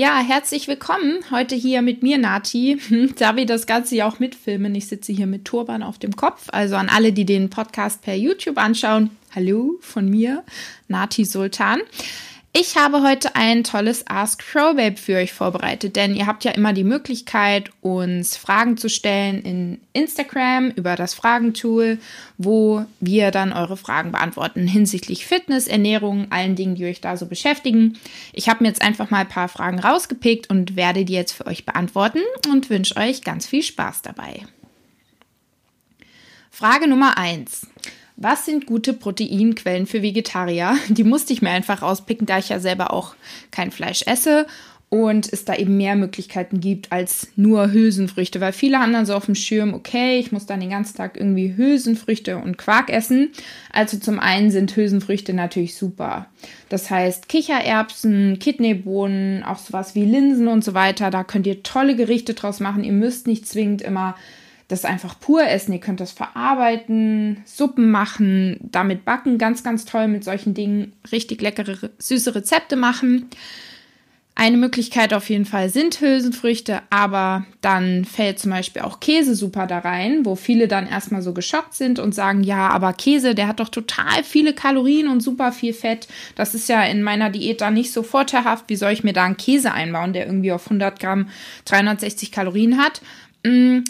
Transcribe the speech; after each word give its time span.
Ja, 0.00 0.18
herzlich 0.26 0.66
willkommen 0.66 1.18
heute 1.30 1.54
hier 1.54 1.82
mit 1.82 2.02
mir, 2.02 2.16
Nati. 2.16 2.80
Da 3.18 3.36
wir 3.36 3.44
das 3.44 3.66
Ganze 3.66 3.96
ja 3.96 4.08
auch 4.08 4.18
mitfilmen. 4.18 4.74
Ich 4.74 4.88
sitze 4.88 5.12
hier 5.12 5.26
mit 5.26 5.44
Turban 5.44 5.82
auf 5.82 5.98
dem 5.98 6.16
Kopf. 6.16 6.48
Also 6.52 6.76
an 6.76 6.88
alle, 6.88 7.12
die 7.12 7.26
den 7.26 7.50
Podcast 7.50 8.00
per 8.00 8.14
YouTube 8.14 8.56
anschauen. 8.56 9.10
Hallo 9.34 9.76
von 9.82 10.08
mir, 10.08 10.42
Nati 10.88 11.26
Sultan. 11.26 11.80
Ich 12.52 12.76
habe 12.76 13.02
heute 13.02 13.36
ein 13.36 13.62
tolles 13.62 14.08
Ask 14.08 14.42
Crowbabe 14.44 14.96
für 14.96 15.18
euch 15.18 15.32
vorbereitet, 15.32 15.94
denn 15.94 16.16
ihr 16.16 16.26
habt 16.26 16.42
ja 16.42 16.50
immer 16.50 16.72
die 16.72 16.82
Möglichkeit, 16.82 17.70
uns 17.80 18.36
Fragen 18.36 18.76
zu 18.76 18.88
stellen 18.88 19.42
in 19.42 19.80
Instagram 19.92 20.70
über 20.70 20.96
das 20.96 21.14
Fragentool, 21.14 21.98
wo 22.38 22.84
wir 22.98 23.30
dann 23.30 23.52
eure 23.52 23.76
Fragen 23.76 24.10
beantworten 24.10 24.66
hinsichtlich 24.66 25.26
Fitness, 25.26 25.68
Ernährung, 25.68 26.32
allen 26.32 26.56
Dingen, 26.56 26.74
die 26.74 26.86
euch 26.86 27.00
da 27.00 27.16
so 27.16 27.26
beschäftigen. 27.26 27.96
Ich 28.32 28.48
habe 28.48 28.64
mir 28.64 28.68
jetzt 28.68 28.82
einfach 28.82 29.10
mal 29.10 29.20
ein 29.20 29.28
paar 29.28 29.48
Fragen 29.48 29.78
rausgepickt 29.78 30.50
und 30.50 30.74
werde 30.74 31.04
die 31.04 31.14
jetzt 31.14 31.32
für 31.32 31.46
euch 31.46 31.64
beantworten 31.64 32.20
und 32.50 32.68
wünsche 32.68 32.96
euch 32.96 33.22
ganz 33.22 33.46
viel 33.46 33.62
Spaß 33.62 34.02
dabei. 34.02 34.40
Frage 36.50 36.88
Nummer 36.88 37.16
1. 37.16 37.68
Was 38.22 38.44
sind 38.44 38.66
gute 38.66 38.92
Proteinquellen 38.92 39.86
für 39.86 40.02
Vegetarier? 40.02 40.76
Die 40.88 41.04
musste 41.04 41.32
ich 41.32 41.40
mir 41.40 41.50
einfach 41.50 41.80
rauspicken, 41.80 42.26
da 42.26 42.38
ich 42.38 42.50
ja 42.50 42.60
selber 42.60 42.92
auch 42.92 43.14
kein 43.50 43.70
Fleisch 43.70 44.02
esse 44.06 44.46
und 44.90 45.32
es 45.32 45.46
da 45.46 45.54
eben 45.54 45.78
mehr 45.78 45.96
Möglichkeiten 45.96 46.60
gibt 46.60 46.92
als 46.92 47.28
nur 47.36 47.72
Hülsenfrüchte, 47.72 48.40
weil 48.42 48.52
viele 48.52 48.78
haben 48.78 48.92
dann 48.92 49.06
so 49.06 49.14
auf 49.14 49.24
dem 49.24 49.36
Schirm, 49.36 49.72
okay, 49.72 50.18
ich 50.18 50.32
muss 50.32 50.44
dann 50.44 50.60
den 50.60 50.68
ganzen 50.68 50.96
Tag 50.98 51.16
irgendwie 51.16 51.56
Hülsenfrüchte 51.56 52.36
und 52.36 52.58
Quark 52.58 52.90
essen. 52.90 53.30
Also 53.72 53.98
zum 53.98 54.18
einen 54.18 54.50
sind 54.50 54.76
Hülsenfrüchte 54.76 55.32
natürlich 55.32 55.76
super. 55.76 56.26
Das 56.68 56.90
heißt 56.90 57.28
Kichererbsen, 57.28 58.38
Kidneybohnen, 58.38 59.44
auch 59.44 59.58
sowas 59.58 59.94
wie 59.94 60.04
Linsen 60.04 60.48
und 60.48 60.62
so 60.62 60.74
weiter, 60.74 61.10
da 61.10 61.24
könnt 61.24 61.46
ihr 61.46 61.62
tolle 61.62 61.96
Gerichte 61.96 62.34
draus 62.34 62.60
machen. 62.60 62.84
Ihr 62.84 62.92
müsst 62.92 63.26
nicht 63.26 63.48
zwingend 63.48 63.80
immer 63.80 64.14
das 64.70 64.84
einfach 64.84 65.18
pur 65.18 65.46
essen. 65.46 65.72
Ihr 65.72 65.80
könnt 65.80 66.00
das 66.00 66.12
verarbeiten, 66.12 67.42
Suppen 67.44 67.90
machen, 67.90 68.58
damit 68.62 69.04
backen, 69.04 69.38
ganz, 69.38 69.62
ganz 69.62 69.84
toll 69.84 70.08
mit 70.08 70.24
solchen 70.24 70.54
Dingen 70.54 70.92
richtig 71.10 71.42
leckere, 71.42 71.90
süße 71.98 72.34
Rezepte 72.34 72.76
machen. 72.76 73.28
Eine 74.36 74.56
Möglichkeit 74.56 75.12
auf 75.12 75.28
jeden 75.28 75.44
Fall 75.44 75.68
sind 75.68 76.00
Hülsenfrüchte, 76.00 76.80
aber 76.88 77.44
dann 77.60 78.06
fällt 78.06 78.38
zum 78.38 78.52
Beispiel 78.52 78.80
auch 78.80 79.00
Käse 79.00 79.34
super 79.34 79.66
da 79.66 79.80
rein, 79.80 80.24
wo 80.24 80.34
viele 80.34 80.66
dann 80.66 80.86
erstmal 80.86 81.20
so 81.20 81.34
geschockt 81.34 81.74
sind 81.74 81.98
und 81.98 82.14
sagen, 82.14 82.42
ja, 82.42 82.68
aber 82.68 82.94
Käse, 82.94 83.34
der 83.34 83.48
hat 83.48 83.60
doch 83.60 83.68
total 83.68 84.24
viele 84.24 84.54
Kalorien 84.54 85.08
und 85.08 85.20
super 85.20 85.52
viel 85.52 85.74
Fett. 85.74 86.08
Das 86.36 86.54
ist 86.54 86.70
ja 86.70 86.82
in 86.84 87.02
meiner 87.02 87.28
Diät 87.28 87.60
dann 87.60 87.74
nicht 87.74 87.92
so 87.92 88.02
vorteilhaft. 88.02 88.64
Wie 88.68 88.76
soll 88.76 88.92
ich 88.92 89.04
mir 89.04 89.12
da 89.12 89.24
einen 89.24 89.36
Käse 89.36 89.72
einbauen, 89.72 90.14
der 90.14 90.24
irgendwie 90.24 90.52
auf 90.52 90.64
100 90.66 91.00
Gramm 91.00 91.28
360 91.66 92.32
Kalorien 92.32 92.78
hat? 92.78 93.02
Hm, 93.44 93.84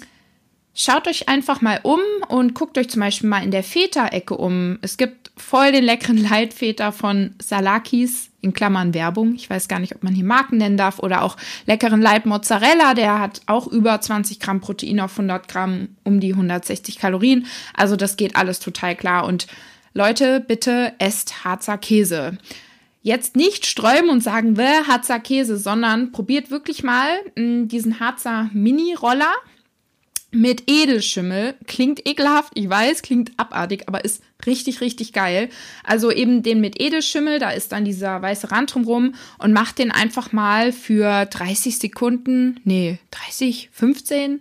Schaut 0.74 1.08
euch 1.08 1.28
einfach 1.28 1.60
mal 1.60 1.80
um 1.82 2.00
und 2.28 2.54
guckt 2.54 2.78
euch 2.78 2.88
zum 2.88 3.00
Beispiel 3.00 3.28
mal 3.28 3.42
in 3.42 3.50
der 3.50 3.64
Feta-Ecke 3.64 4.36
um. 4.36 4.78
Es 4.82 4.96
gibt 4.96 5.30
voll 5.36 5.72
den 5.72 5.84
leckeren 5.84 6.16
Leitfeta 6.28 6.92
von 6.92 7.34
Salakis, 7.40 8.30
in 8.42 8.52
Klammern 8.52 8.94
Werbung. 8.94 9.34
Ich 9.34 9.50
weiß 9.50 9.68
gar 9.68 9.78
nicht, 9.78 9.94
ob 9.94 10.02
man 10.02 10.14
hier 10.14 10.24
Marken 10.24 10.56
nennen 10.56 10.76
darf. 10.76 10.98
Oder 10.98 11.22
auch 11.22 11.36
leckeren 11.66 12.00
Light 12.00 12.26
Mozzarella, 12.26 12.94
der 12.94 13.18
hat 13.18 13.42
auch 13.46 13.66
über 13.66 14.00
20 14.00 14.40
Gramm 14.40 14.60
Protein 14.60 15.00
auf 15.00 15.12
100 15.12 15.48
Gramm, 15.48 15.88
um 16.04 16.20
die 16.20 16.32
160 16.32 16.98
Kalorien. 16.98 17.46
Also 17.74 17.96
das 17.96 18.16
geht 18.16 18.36
alles 18.36 18.60
total 18.60 18.96
klar. 18.96 19.24
Und 19.26 19.46
Leute, 19.92 20.40
bitte 20.40 20.94
esst 20.98 21.44
Harzer 21.44 21.78
Käse. 21.78 22.38
Jetzt 23.02 23.34
nicht 23.34 23.64
sträuben 23.66 24.10
und 24.10 24.22
sagen, 24.22 24.58
Harzer 24.58 25.20
Käse, 25.20 25.56
sondern 25.56 26.12
probiert 26.12 26.50
wirklich 26.50 26.82
mal 26.82 27.08
mh, 27.36 27.66
diesen 27.66 27.98
Harzer 27.98 28.50
Mini-Roller 28.52 29.32
mit 30.30 30.70
Edelschimmel. 30.70 31.54
Klingt 31.66 32.06
ekelhaft, 32.08 32.52
ich 32.54 32.68
weiß, 32.68 33.02
klingt 33.02 33.32
abartig, 33.36 33.84
aber 33.86 34.04
ist 34.04 34.22
richtig, 34.46 34.80
richtig 34.80 35.12
geil. 35.12 35.48
Also 35.84 36.10
eben 36.10 36.42
den 36.42 36.60
mit 36.60 36.80
Edelschimmel, 36.80 37.38
da 37.38 37.50
ist 37.50 37.72
dann 37.72 37.84
dieser 37.84 38.22
weiße 38.22 38.50
Rand 38.50 38.74
drumrum 38.74 39.14
und 39.38 39.52
macht 39.52 39.78
den 39.78 39.90
einfach 39.90 40.32
mal 40.32 40.72
für 40.72 41.26
30 41.26 41.78
Sekunden, 41.78 42.60
nee, 42.64 42.98
30, 43.10 43.70
15, 43.72 44.40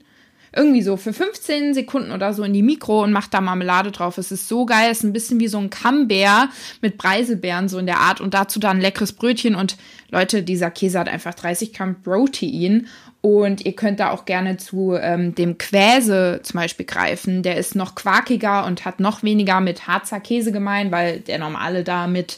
irgendwie 0.56 0.82
so 0.82 0.98
für 0.98 1.14
15 1.14 1.74
Sekunden 1.74 2.12
oder 2.12 2.34
so 2.34 2.44
in 2.44 2.54
die 2.54 2.64
Mikro 2.64 3.04
und 3.04 3.12
macht 3.12 3.34
da 3.34 3.42
Marmelade 3.42 3.92
drauf. 3.92 4.18
Es 4.18 4.32
ist 4.32 4.48
so 4.48 4.66
geil, 4.66 4.90
es 4.92 5.00
ist 5.00 5.04
ein 5.04 5.14
bisschen 5.14 5.40
wie 5.40 5.48
so 5.48 5.58
ein 5.58 5.70
Camembert 5.70 6.50
mit 6.82 6.98
Preiselbeeren 6.98 7.70
so 7.70 7.78
in 7.78 7.86
der 7.86 8.00
Art 8.00 8.22
und 8.22 8.34
dazu 8.34 8.60
dann 8.60 8.82
leckeres 8.82 9.14
Brötchen 9.14 9.56
und 9.56 9.78
Leute, 10.12 10.42
dieser 10.42 10.72
Käse 10.72 11.00
hat 11.00 11.08
einfach 11.08 11.36
30 11.36 11.74
Gramm 11.74 12.02
Protein 12.02 12.88
und 13.22 13.66
ihr 13.66 13.74
könnt 13.74 14.00
da 14.00 14.12
auch 14.12 14.26
gerne 14.26 14.58
zu 14.58 14.96
ähm, 15.00 15.36
dem 15.36 15.58
Quäse 15.58 16.40
zum 16.44 16.60
Beispiel 16.60 16.86
greifen. 16.86 17.44
Der 17.44 17.58
ist 17.58 17.76
noch 17.76 17.96
quarkiger 17.96 18.66
und 18.66 18.86
hat 18.86 19.00
noch 19.00 19.24
weniger 19.24 19.60
mit 19.60 19.88
Harzer 19.88 20.20
Käse 20.20 20.52
gemein, 20.52 20.92
weil 20.92 21.20
der 21.20 21.38
normale 21.38 21.84
da 21.84 22.08
mit 22.08 22.38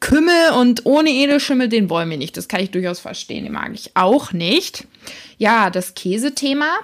Kümmel 0.00 0.52
und 0.58 0.86
ohne 0.86 1.10
Edelschimmel, 1.10 1.68
den 1.68 1.90
wollen 1.90 2.08
wir 2.08 2.16
nicht. 2.16 2.36
Das 2.38 2.48
kann 2.48 2.60
ich 2.60 2.70
durchaus 2.70 2.98
verstehen. 2.98 3.44
Den 3.44 3.52
mag 3.52 3.70
ich 3.74 3.90
auch 3.94 4.32
nicht. 4.32 4.86
Ja, 5.36 5.68
das 5.68 5.94
Käsethema. 5.94 6.78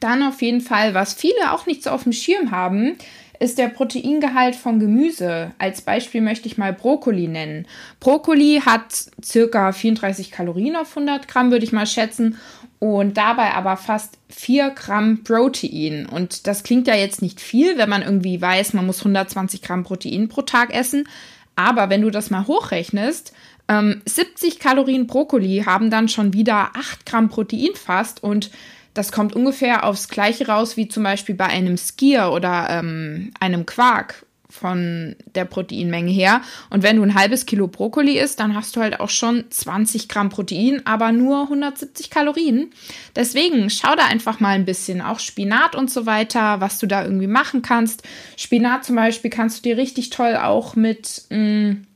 Dann 0.00 0.22
auf 0.22 0.42
jeden 0.42 0.60
Fall, 0.60 0.94
was 0.94 1.14
viele 1.14 1.52
auch 1.52 1.66
nicht 1.66 1.82
so 1.82 1.90
auf 1.90 2.04
dem 2.04 2.12
Schirm 2.12 2.50
haben, 2.50 2.96
ist 3.40 3.58
der 3.58 3.68
Proteingehalt 3.68 4.56
von 4.56 4.80
Gemüse. 4.80 5.52
Als 5.58 5.82
Beispiel 5.82 6.20
möchte 6.20 6.48
ich 6.48 6.58
mal 6.58 6.72
Brokkoli 6.72 7.28
nennen. 7.28 7.66
Brokkoli 8.00 8.62
hat 8.64 9.10
circa 9.22 9.72
34 9.72 10.30
Kalorien 10.30 10.76
auf 10.76 10.90
100 10.96 11.28
Gramm, 11.28 11.50
würde 11.50 11.64
ich 11.64 11.72
mal 11.72 11.86
schätzen. 11.86 12.38
Und 12.80 13.16
dabei 13.16 13.54
aber 13.54 13.76
fast 13.76 14.18
4 14.28 14.70
Gramm 14.70 15.24
Protein. 15.24 16.06
Und 16.06 16.46
das 16.46 16.62
klingt 16.62 16.86
ja 16.86 16.94
jetzt 16.94 17.22
nicht 17.22 17.40
viel, 17.40 17.76
wenn 17.76 17.88
man 17.88 18.02
irgendwie 18.02 18.40
weiß, 18.40 18.72
man 18.72 18.86
muss 18.86 19.00
120 19.00 19.62
Gramm 19.62 19.84
Protein 19.84 20.28
pro 20.28 20.42
Tag 20.42 20.74
essen. 20.74 21.08
Aber 21.56 21.90
wenn 21.90 22.02
du 22.02 22.10
das 22.10 22.30
mal 22.30 22.46
hochrechnest, 22.46 23.32
ähm, 23.68 24.00
70 24.04 24.60
Kalorien 24.60 25.06
Brokkoli 25.06 25.64
haben 25.66 25.90
dann 25.90 26.08
schon 26.08 26.32
wieder 26.32 26.70
8 26.74 27.04
Gramm 27.04 27.28
Protein 27.28 27.74
fast. 27.74 28.22
Und 28.22 28.50
das 28.98 29.12
kommt 29.12 29.36
ungefähr 29.36 29.84
aufs 29.84 30.08
Gleiche 30.08 30.48
raus 30.48 30.76
wie 30.76 30.88
zum 30.88 31.04
Beispiel 31.04 31.36
bei 31.36 31.46
einem 31.46 31.76
Skier 31.76 32.32
oder 32.32 32.66
ähm, 32.68 33.30
einem 33.38 33.64
Quark 33.64 34.26
von 34.50 35.14
der 35.36 35.44
Proteinmenge 35.44 36.10
her. 36.10 36.40
Und 36.70 36.82
wenn 36.82 36.96
du 36.96 37.02
ein 37.02 37.14
halbes 37.14 37.46
Kilo 37.46 37.68
Brokkoli 37.68 38.18
isst, 38.18 38.40
dann 38.40 38.56
hast 38.56 38.74
du 38.74 38.80
halt 38.80 38.98
auch 38.98 39.10
schon 39.10 39.44
20 39.50 40.08
Gramm 40.08 40.30
Protein, 40.30 40.84
aber 40.84 41.12
nur 41.12 41.42
170 41.42 42.10
Kalorien. 42.10 42.70
Deswegen 43.14 43.70
schau 43.70 43.94
da 43.94 44.06
einfach 44.06 44.40
mal 44.40 44.56
ein 44.56 44.64
bisschen, 44.64 45.00
auch 45.00 45.20
Spinat 45.20 45.76
und 45.76 45.92
so 45.92 46.04
weiter, 46.06 46.60
was 46.60 46.78
du 46.78 46.88
da 46.88 47.04
irgendwie 47.04 47.28
machen 47.28 47.62
kannst. 47.62 48.02
Spinat 48.36 48.84
zum 48.84 48.96
Beispiel 48.96 49.30
kannst 49.30 49.58
du 49.58 49.68
dir 49.68 49.76
richtig 49.76 50.10
toll 50.10 50.34
auch 50.34 50.74
mit 50.74 51.22
mh, 51.30 51.38
mm, 51.38 51.86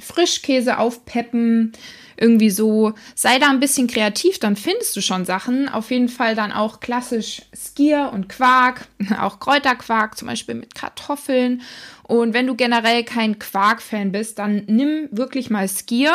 Frischkäse 0.00 0.78
aufpeppen 0.78 1.74
irgendwie 2.20 2.50
so, 2.50 2.92
sei 3.14 3.38
da 3.38 3.48
ein 3.48 3.60
bisschen 3.60 3.86
kreativ, 3.86 4.38
dann 4.38 4.54
findest 4.54 4.94
du 4.94 5.00
schon 5.00 5.24
Sachen. 5.24 5.68
Auf 5.68 5.90
jeden 5.90 6.08
Fall 6.08 6.34
dann 6.34 6.52
auch 6.52 6.80
klassisch 6.80 7.42
Skier 7.56 8.10
und 8.12 8.28
Quark, 8.28 8.86
auch 9.20 9.40
Kräuterquark, 9.40 10.16
zum 10.16 10.28
Beispiel 10.28 10.54
mit 10.54 10.74
Kartoffeln. 10.74 11.62
Und 12.04 12.34
wenn 12.34 12.46
du 12.46 12.54
generell 12.54 13.04
kein 13.04 13.38
Quark-Fan 13.38 14.12
bist, 14.12 14.38
dann 14.38 14.64
nimm 14.66 15.08
wirklich 15.10 15.48
mal 15.48 15.66
Skier, 15.68 16.12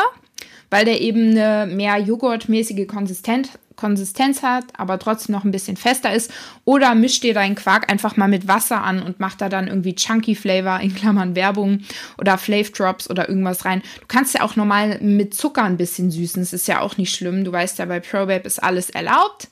weil 0.69 0.85
der 0.85 1.01
eben 1.01 1.31
eine 1.31 1.66
mehr 1.73 1.97
joghurtmäßige 1.97 2.87
Konsistenz 2.87 3.49
Konsistenz 3.75 4.43
hat, 4.43 4.65
aber 4.77 4.99
trotzdem 4.99 5.33
noch 5.35 5.43
ein 5.43 5.51
bisschen 5.51 5.77
fester 5.77 6.13
ist. 6.13 6.31
Oder 6.63 6.95
misch 6.95 7.19
dir 7.19 7.33
deinen 7.33 7.55
Quark 7.55 7.91
einfach 7.91 8.17
mal 8.17 8.27
mit 8.27 8.47
Wasser 8.47 8.83
an 8.83 9.01
und 9.01 9.19
mach 9.19 9.35
da 9.35 9.49
dann 9.49 9.67
irgendwie 9.67 9.95
Chunky 9.95 10.35
Flavor 10.35 10.79
in 10.79 10.95
Klammern 10.95 11.35
Werbung 11.35 11.81
oder 12.17 12.37
Flav 12.37 12.72
Drops 12.72 13.09
oder 13.09 13.29
irgendwas 13.29 13.66
rein. 13.66 13.81
Du 13.99 14.05
kannst 14.07 14.33
ja 14.33 14.41
auch 14.41 14.55
normal 14.55 14.99
mit 15.01 15.33
Zucker 15.33 15.63
ein 15.63 15.77
bisschen 15.77 16.11
süßen. 16.11 16.41
Das 16.41 16.53
ist 16.53 16.67
ja 16.67 16.81
auch 16.81 16.97
nicht 16.97 17.13
schlimm. 17.16 17.43
Du 17.43 17.51
weißt 17.51 17.79
ja, 17.79 17.85
bei 17.85 17.99
ProBabe 17.99 18.45
ist 18.45 18.63
alles 18.63 18.89
erlaubt. 18.89 19.47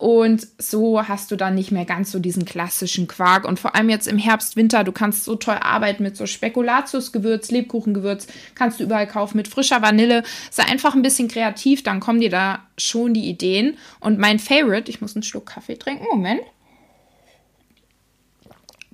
Und 0.00 0.48
so 0.56 1.06
hast 1.06 1.30
du 1.30 1.36
dann 1.36 1.54
nicht 1.54 1.72
mehr 1.72 1.84
ganz 1.84 2.10
so 2.10 2.20
diesen 2.20 2.46
klassischen 2.46 3.06
Quark. 3.06 3.46
Und 3.46 3.60
vor 3.60 3.74
allem 3.74 3.90
jetzt 3.90 4.08
im 4.08 4.16
Herbst, 4.16 4.56
Winter, 4.56 4.82
du 4.82 4.92
kannst 4.92 5.26
so 5.26 5.36
toll 5.36 5.58
arbeiten 5.60 6.02
mit 6.02 6.16
so 6.16 6.24
Spekulatiusgewürz, 6.24 7.50
Lebkuchengewürz, 7.50 8.26
kannst 8.54 8.80
du 8.80 8.84
überall 8.84 9.06
kaufen 9.06 9.36
mit 9.36 9.46
frischer 9.46 9.82
Vanille. 9.82 10.22
Sei 10.50 10.62
einfach 10.62 10.94
ein 10.94 11.02
bisschen 11.02 11.28
kreativ, 11.28 11.82
dann 11.82 12.00
kommen 12.00 12.18
dir 12.18 12.30
da 12.30 12.60
schon 12.78 13.12
die 13.12 13.28
Ideen. 13.28 13.76
Und 14.00 14.18
mein 14.18 14.38
Favorite, 14.38 14.90
ich 14.90 15.02
muss 15.02 15.14
einen 15.14 15.22
Schluck 15.22 15.44
Kaffee 15.44 15.76
trinken, 15.76 16.06
Moment. 16.10 16.40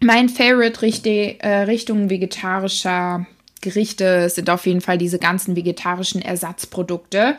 Mein 0.02 0.28
Favorite 0.28 0.84
äh, 1.38 1.58
Richtung 1.62 2.10
vegetarischer 2.10 3.26
Gerichte 3.62 4.28
sind 4.28 4.50
auf 4.50 4.66
jeden 4.66 4.80
Fall 4.80 4.98
diese 4.98 5.18
ganzen 5.18 5.56
vegetarischen 5.56 6.20
Ersatzprodukte. 6.20 7.36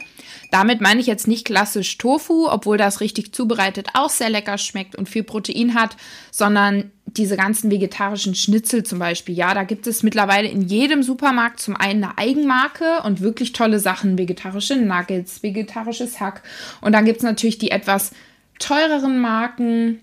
Damit 0.51 0.81
meine 0.81 0.99
ich 0.99 1.07
jetzt 1.07 1.27
nicht 1.27 1.45
klassisch 1.45 1.97
Tofu, 1.97 2.47
obwohl 2.49 2.77
das 2.77 3.01
richtig 3.01 3.33
zubereitet 3.33 3.89
auch 3.93 4.09
sehr 4.09 4.29
lecker 4.29 4.57
schmeckt 4.57 4.95
und 4.95 5.07
viel 5.07 5.23
Protein 5.23 5.73
hat, 5.73 5.95
sondern 6.31 6.91
diese 7.05 7.37
ganzen 7.37 7.71
vegetarischen 7.71 8.35
Schnitzel 8.35 8.83
zum 8.83 8.99
Beispiel. 8.99 9.35
Ja, 9.35 9.53
da 9.53 9.63
gibt 9.63 9.87
es 9.87 10.03
mittlerweile 10.03 10.47
in 10.47 10.61
jedem 10.61 11.03
Supermarkt 11.03 11.59
zum 11.59 11.75
einen 11.75 12.03
eine 12.03 12.17
Eigenmarke 12.17 13.01
und 13.03 13.21
wirklich 13.21 13.53
tolle 13.53 13.79
Sachen, 13.79 14.17
vegetarische 14.17 14.75
Nuggets, 14.75 15.43
vegetarisches 15.43 16.19
Hack. 16.19 16.43
Und 16.81 16.93
dann 16.93 17.05
gibt 17.05 17.17
es 17.17 17.23
natürlich 17.23 17.57
die 17.57 17.71
etwas 17.71 18.11
teureren 18.59 19.19
Marken, 19.19 19.99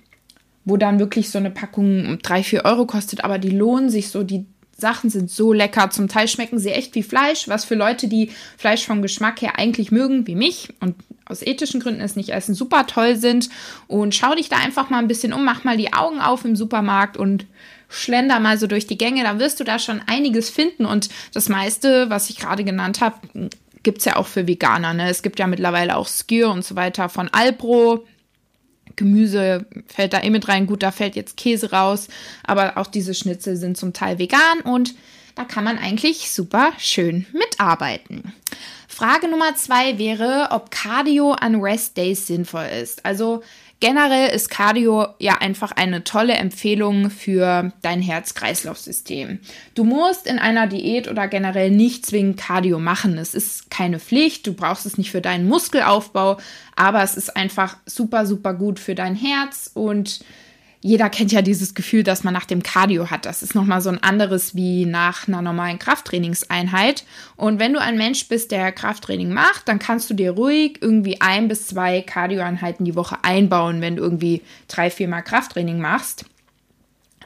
wo 0.64 0.76
dann 0.76 0.98
wirklich 0.98 1.30
so 1.30 1.38
eine 1.38 1.50
Packung 1.50 2.18
drei 2.22 2.42
vier 2.42 2.64
Euro 2.64 2.86
kostet, 2.86 3.22
aber 3.22 3.38
die 3.38 3.50
lohnen 3.50 3.90
sich 3.90 4.08
so, 4.08 4.22
die 4.22 4.46
Sachen 4.76 5.10
sind 5.10 5.30
so 5.30 5.52
lecker. 5.52 5.90
Zum 5.90 6.08
Teil 6.08 6.28
schmecken 6.28 6.58
sie 6.58 6.70
echt 6.70 6.94
wie 6.94 7.02
Fleisch, 7.02 7.48
was 7.48 7.64
für 7.64 7.74
Leute, 7.74 8.08
die 8.08 8.30
Fleisch 8.56 8.86
vom 8.86 9.02
Geschmack 9.02 9.40
her 9.42 9.58
eigentlich 9.58 9.90
mögen, 9.90 10.26
wie 10.26 10.34
mich 10.34 10.68
und 10.80 10.96
aus 11.26 11.42
ethischen 11.42 11.80
Gründen 11.80 12.00
es 12.00 12.16
nicht 12.16 12.30
essen, 12.30 12.54
super 12.54 12.86
toll 12.86 13.16
sind. 13.16 13.48
Und 13.86 14.14
schau 14.14 14.34
dich 14.34 14.48
da 14.48 14.56
einfach 14.56 14.90
mal 14.90 14.98
ein 14.98 15.08
bisschen 15.08 15.32
um, 15.32 15.44
mach 15.44 15.64
mal 15.64 15.76
die 15.76 15.92
Augen 15.92 16.20
auf 16.20 16.44
im 16.44 16.56
Supermarkt 16.56 17.16
und 17.16 17.46
schlender 17.88 18.40
mal 18.40 18.58
so 18.58 18.66
durch 18.66 18.86
die 18.86 18.98
Gänge. 18.98 19.22
Dann 19.22 19.38
wirst 19.38 19.60
du 19.60 19.64
da 19.64 19.78
schon 19.78 20.02
einiges 20.06 20.50
finden. 20.50 20.84
Und 20.84 21.08
das 21.32 21.48
meiste, 21.48 22.10
was 22.10 22.28
ich 22.28 22.36
gerade 22.36 22.64
genannt 22.64 23.00
habe, 23.00 23.16
gibt 23.82 23.98
es 23.98 24.04
ja 24.04 24.16
auch 24.16 24.26
für 24.26 24.46
Veganer. 24.46 24.94
Ne? 24.94 25.08
Es 25.08 25.22
gibt 25.22 25.38
ja 25.38 25.46
mittlerweile 25.46 25.96
auch 25.96 26.08
Skür 26.08 26.50
und 26.50 26.64
so 26.64 26.76
weiter 26.76 27.08
von 27.08 27.28
Alpro. 27.28 28.04
Gemüse 28.96 29.66
fällt 29.86 30.12
da 30.12 30.22
eh 30.22 30.30
mit 30.30 30.48
rein. 30.48 30.66
Gut, 30.66 30.82
da 30.82 30.90
fällt 30.90 31.16
jetzt 31.16 31.36
Käse 31.36 31.70
raus, 31.70 32.08
aber 32.44 32.78
auch 32.78 32.86
diese 32.86 33.14
Schnitzel 33.14 33.56
sind 33.56 33.76
zum 33.76 33.92
Teil 33.92 34.18
vegan 34.18 34.60
und 34.64 34.94
da 35.34 35.44
kann 35.44 35.64
man 35.64 35.78
eigentlich 35.78 36.30
super 36.30 36.72
schön 36.78 37.26
mitarbeiten. 37.32 38.32
Frage 38.86 39.26
Nummer 39.28 39.56
zwei 39.56 39.98
wäre, 39.98 40.48
ob 40.52 40.70
Cardio 40.70 41.32
an 41.32 41.60
Rest 41.60 41.96
Days 41.96 42.28
sinnvoll 42.28 42.66
ist. 42.80 43.04
Also 43.04 43.42
Generell 43.84 44.34
ist 44.34 44.48
Cardio 44.48 45.08
ja 45.18 45.42
einfach 45.42 45.72
eine 45.72 46.04
tolle 46.04 46.32
Empfehlung 46.32 47.10
für 47.10 47.70
dein 47.82 48.00
Herz-Kreislauf-System. 48.00 49.40
Du 49.74 49.84
musst 49.84 50.26
in 50.26 50.38
einer 50.38 50.66
Diät 50.66 51.06
oder 51.06 51.28
generell 51.28 51.70
nicht 51.70 52.06
zwingend 52.06 52.38
Cardio 52.38 52.78
machen. 52.78 53.18
Es 53.18 53.34
ist 53.34 53.70
keine 53.70 54.00
Pflicht, 54.00 54.46
du 54.46 54.54
brauchst 54.54 54.86
es 54.86 54.96
nicht 54.96 55.10
für 55.10 55.20
deinen 55.20 55.46
Muskelaufbau, 55.46 56.38
aber 56.74 57.02
es 57.02 57.14
ist 57.14 57.36
einfach 57.36 57.76
super, 57.84 58.24
super 58.24 58.54
gut 58.54 58.78
für 58.78 58.94
dein 58.94 59.14
Herz 59.14 59.70
und 59.74 60.24
jeder 60.86 61.08
kennt 61.08 61.32
ja 61.32 61.40
dieses 61.40 61.72
Gefühl, 61.72 62.02
dass 62.02 62.24
man 62.24 62.34
nach 62.34 62.44
dem 62.44 62.62
Cardio 62.62 63.10
hat. 63.10 63.24
Das 63.24 63.42
ist 63.42 63.54
nochmal 63.54 63.80
so 63.80 63.88
ein 63.88 64.02
anderes 64.02 64.54
wie 64.54 64.84
nach 64.84 65.26
einer 65.26 65.40
normalen 65.40 65.78
Krafttrainingseinheit. 65.78 67.04
Und 67.36 67.58
wenn 67.58 67.72
du 67.72 67.80
ein 67.80 67.96
Mensch 67.96 68.28
bist, 68.28 68.50
der 68.50 68.70
Krafttraining 68.70 69.32
macht, 69.32 69.66
dann 69.66 69.78
kannst 69.78 70.10
du 70.10 70.14
dir 70.14 70.32
ruhig 70.32 70.80
irgendwie 70.82 71.22
ein 71.22 71.48
bis 71.48 71.68
zwei 71.68 72.02
Cardioeinheiten 72.02 72.84
die 72.84 72.96
Woche 72.96 73.16
einbauen, 73.22 73.80
wenn 73.80 73.96
du 73.96 74.02
irgendwie 74.02 74.42
drei, 74.68 74.90
viermal 74.90 75.22
Krafttraining 75.22 75.80
machst. 75.80 76.26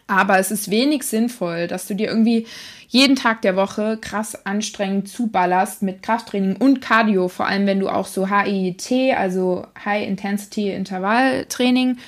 Aber 0.07 0.39
es 0.39 0.53
ist 0.53 0.71
wenig 0.71 1.03
sinnvoll, 1.03 1.67
dass 1.67 1.89
du 1.89 1.95
dir 1.95 2.07
irgendwie 2.07 2.47
jeden 2.87 3.17
Tag 3.17 3.43
der 3.43 3.57
Woche 3.57 3.99
krass 4.01 4.47
anstrengend 4.47 5.09
zuballerst 5.09 5.83
mit 5.83 6.05
Krafttraining 6.05 6.55
und 6.55 6.81
Cardio, 6.81 7.27
vor 7.27 7.49
allem 7.49 7.67
wenn 7.67 7.81
du 7.81 7.89
auch 7.89 8.07
so 8.07 8.31
HIIT, 8.31 9.17
also 9.17 9.67
High 9.85 10.07
Intensity 10.07 10.71
Intervalltraining, 10.71 11.99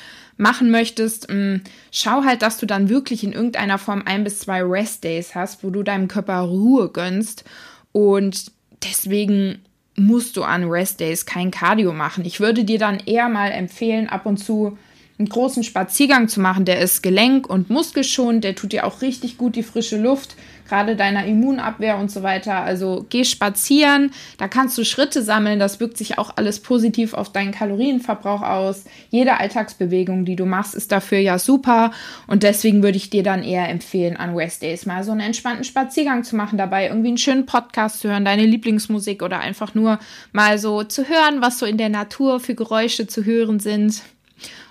machen 0.41 0.71
möchtest, 0.71 1.31
mm, 1.31 1.57
schau 1.93 2.25
halt, 2.25 2.43
dass 2.43 2.59
du 2.59 2.67
dann 2.67 2.89
wirklich 2.89 3.23
in 3.23 3.33
irgendeiner 3.33 3.79
Form 3.79 4.03
ein 4.05 4.25
bis 4.25 4.41
zwei 4.41 4.63
Rest 4.63 5.05
Days 5.05 5.35
hast, 5.35 5.63
wo 5.63 5.71
du 5.71 5.83
deinem 5.83 6.09
Körper 6.09 6.41
Ruhe 6.41 6.89
gönnst. 6.89 7.45
Und 7.93 8.51
deswegen 8.83 9.59
musst 9.97 10.37
du 10.37 10.43
an 10.43 10.65
Rest 10.65 11.01
Days 11.01 11.27
kein 11.27 11.51
Cardio 11.51 11.93
machen. 11.93 12.25
Ich 12.25 12.41
würde 12.41 12.65
dir 12.65 12.79
dann 12.79 13.01
eher 13.01 13.29
mal 13.29 13.51
empfehlen, 13.51 14.09
ab 14.09 14.25
und 14.25 14.39
zu 14.39 14.79
einen 15.20 15.28
großen 15.28 15.62
Spaziergang 15.62 16.28
zu 16.28 16.40
machen. 16.40 16.64
Der 16.64 16.81
ist 16.81 17.02
gelenk- 17.02 17.46
und 17.46 17.70
muskelschonend, 17.70 18.43
der 18.43 18.55
tut 18.55 18.72
dir 18.72 18.87
auch 18.87 19.02
richtig 19.02 19.37
gut 19.38 19.55
die 19.55 19.62
frische 19.62 19.99
Luft 19.99 20.34
gerade 20.70 20.94
deiner 20.94 21.26
Immunabwehr 21.26 21.99
und 21.99 22.11
so 22.11 22.22
weiter. 22.22 22.62
Also 22.62 23.05
geh 23.11 23.25
spazieren, 23.25 24.12
da 24.38 24.49
kannst 24.49 24.78
du 24.78 24.84
Schritte 24.84 25.22
sammeln, 25.22 25.58
das 25.58 25.81
wirkt 25.81 25.99
sich 25.99 26.17
auch 26.17 26.37
alles 26.37 26.61
positiv 26.61 27.12
auf 27.12 27.32
deinen 27.32 27.50
Kalorienverbrauch 27.50 28.43
aus. 28.43 28.84
Jede 29.11 29.38
Alltagsbewegung, 29.38 30.25
die 30.25 30.37
du 30.37 30.46
machst, 30.46 30.75
ist 30.75 30.93
dafür 30.93 31.19
ja 31.19 31.38
super 31.38 31.90
und 32.28 32.44
deswegen 32.44 32.82
würde 32.82 32.96
ich 32.96 33.11
dir 33.11 33.25
dann 33.25 33.43
eher 33.43 33.69
empfehlen, 33.69 34.17
an 34.17 34.37
Rest 34.37 34.62
Days 34.62 34.87
mal 34.87 35.02
so 35.02 35.11
einen 35.11 35.20
entspannten 35.20 35.64
Spaziergang 35.64 36.22
zu 36.22 36.37
machen, 36.37 36.56
dabei 36.56 36.87
irgendwie 36.87 37.08
einen 37.08 37.19
schönen 37.19 37.46
Podcast 37.46 38.00
zu 38.00 38.08
hören, 38.08 38.25
deine 38.25 38.46
Lieblingsmusik 38.46 39.22
oder 39.22 39.40
einfach 39.40 39.75
nur 39.75 39.99
mal 40.32 40.58
so 40.58 40.84
zu 40.84 41.08
hören, 41.08 41.43
was 41.43 41.58
so 41.58 41.67
in 41.67 41.78
der 41.78 41.88
Natur 41.88 42.38
für 42.38 42.55
Geräusche 42.55 43.08
zu 43.08 43.25
hören 43.25 43.58
sind. 43.58 44.02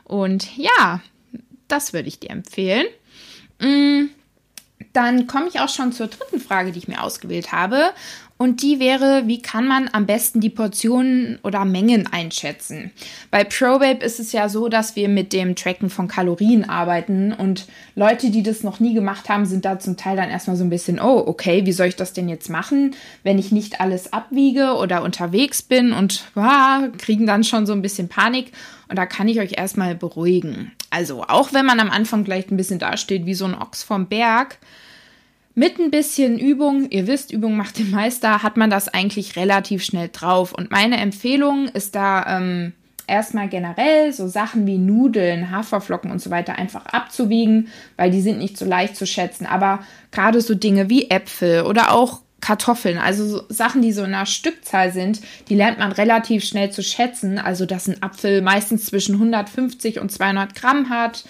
Und 0.09 0.57
ja, 0.57 1.00
das 1.69 1.94
würde 1.94 2.09
ich 2.09 2.19
dir 2.19 2.31
empfehlen. 2.31 2.88
Mmh 3.59 4.09
dann 4.94 5.27
komme 5.27 5.47
ich 5.47 5.59
auch 5.59 5.69
schon 5.69 5.91
zur 5.91 6.07
dritten 6.07 6.39
Frage, 6.39 6.71
die 6.71 6.79
ich 6.79 6.88
mir 6.88 7.03
ausgewählt 7.03 7.51
habe. 7.51 7.91
Und 8.41 8.62
die 8.62 8.80
wäre, 8.80 9.24
wie 9.25 9.41
kann 9.41 9.68
man 9.68 9.89
am 9.91 10.06
besten 10.06 10.39
die 10.39 10.50
Portionen 10.50 11.39
oder 11.44 11.65
Mengen 11.65 12.07
einschätzen? 12.07 12.89
Bei 13.31 13.44
ProBabe 13.44 14.01
ist 14.01 14.18
es 14.18 14.31
ja 14.31 14.47
so, 14.47 14.69
dass 14.69 14.95
wir 14.95 15.09
mit 15.09 15.33
dem 15.33 15.57
Tracken 15.57 15.89
von 15.89 16.07
Kalorien 16.07 16.63
arbeiten 16.63 17.33
und 17.33 17.68
Leute, 17.95 18.31
die 18.31 18.41
das 18.41 18.63
noch 18.63 18.80
nie 18.80 18.94
gemacht 18.94 19.27
haben, 19.27 19.45
sind 19.45 19.65
da 19.65 19.77
zum 19.77 19.97
Teil 19.97 20.15
dann 20.15 20.30
erstmal 20.30 20.56
so 20.56 20.63
ein 20.63 20.69
bisschen, 20.69 21.01
oh, 21.01 21.21
okay, 21.27 21.65
wie 21.65 21.74
soll 21.74 21.88
ich 21.88 21.97
das 21.97 22.13
denn 22.13 22.30
jetzt 22.30 22.50
machen, 22.50 22.95
wenn 23.24 23.38
ich 23.38 23.51
nicht 23.51 23.81
alles 23.81 24.13
abwiege 24.13 24.75
oder 24.75 25.03
unterwegs 25.03 25.62
bin 25.62 25.92
und 25.92 26.24
ah, 26.35 26.88
kriegen 26.97 27.27
dann 27.27 27.44
schon 27.44 27.65
so 27.65 27.74
ein 27.74 27.81
bisschen 27.81 28.07
Panik. 28.07 28.53
Und 28.88 28.97
da 28.97 29.06
kann 29.06 29.27
ich 29.27 29.42
euch 29.42 29.57
erstmal 29.57 29.95
beruhigen. 29.95 30.71
Also, 30.92 31.24
auch 31.24 31.51
wenn 31.51 31.65
man 31.65 31.81
am 31.81 31.92
Anfang 31.92 32.24
gleich 32.24 32.50
ein 32.50 32.56
bisschen 32.56 32.80
dasteht 32.80 33.25
wie 33.25 33.33
so 33.33 33.44
ein 33.44 33.53
Ochs 33.53 33.83
vom 33.83 34.07
Berg, 34.07 34.59
mit 35.55 35.79
ein 35.79 35.91
bisschen 35.91 36.39
Übung, 36.39 36.89
ihr 36.89 37.07
wisst, 37.07 37.33
Übung 37.33 37.57
macht 37.57 37.79
den 37.79 37.91
Meister, 37.91 38.43
hat 38.43 38.57
man 38.57 38.69
das 38.69 38.87
eigentlich 38.87 39.35
relativ 39.35 39.83
schnell 39.83 40.09
drauf. 40.11 40.53
Und 40.53 40.71
meine 40.71 40.97
Empfehlung 40.97 41.67
ist 41.67 41.95
da 41.95 42.37
ähm, 42.37 42.73
erstmal 43.07 43.49
generell 43.49 44.13
so 44.13 44.27
Sachen 44.27 44.65
wie 44.67 44.77
Nudeln, 44.77 45.51
Haferflocken 45.51 46.11
und 46.11 46.21
so 46.21 46.29
weiter 46.29 46.57
einfach 46.57 46.85
abzuwiegen, 46.85 47.67
weil 47.97 48.11
die 48.11 48.21
sind 48.21 48.37
nicht 48.37 48.57
so 48.57 48.65
leicht 48.65 48.95
zu 48.95 49.05
schätzen. 49.05 49.45
Aber 49.45 49.79
gerade 50.11 50.39
so 50.41 50.55
Dinge 50.55 50.89
wie 50.89 51.09
Äpfel 51.09 51.63
oder 51.63 51.91
auch 51.91 52.21
Kartoffeln, 52.41 52.97
also 52.97 53.27
so 53.27 53.43
Sachen, 53.49 53.81
die 53.81 53.91
so 53.91 54.03
in 54.03 54.13
einer 54.13 54.25
Stückzahl 54.25 54.93
sind, 54.93 55.19
die 55.49 55.55
lernt 55.55 55.79
man 55.79 55.91
relativ 55.91 56.45
schnell 56.45 56.71
zu 56.71 56.83
schätzen. 56.83 57.37
Also, 57.37 57.65
dass 57.65 57.87
ein 57.87 58.01
Apfel 58.01 58.41
meistens 58.41 58.85
zwischen 58.85 59.15
150 59.15 59.99
und 59.99 60.11
200 60.11 60.55
Gramm 60.55 60.89
hat 60.89 61.25